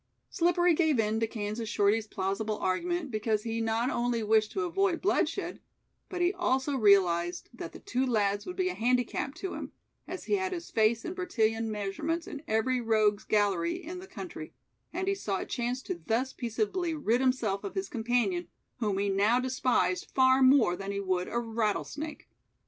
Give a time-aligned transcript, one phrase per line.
[0.31, 4.99] Slippery gave in to Kansas Shorty's plausible argument because he not only wished to avoid
[4.99, 5.61] bloodshed,
[6.09, 9.73] but he also realized that the two lads would be a handicap to him,
[10.07, 14.55] as he had his face and Bertillon measurements in every rogue's gallery in the country,
[14.91, 18.47] and he saw a chance to thus peaceably rid himself of his companion,
[18.77, 22.27] whom he now despised far more than he would a rattlesnake.